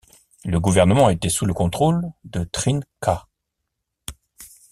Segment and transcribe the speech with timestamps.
[0.45, 3.27] Le gouvernement était sous le contrôle de Trinh Kha.